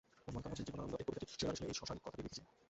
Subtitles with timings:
[0.23, 2.49] অনুমান করা হয়েছে যে জীবনানন্দ এ কবিতাটির শিরোনাম হিসেবেই এ ‘শ্মশান’ কথাটি লিখেছিলেন।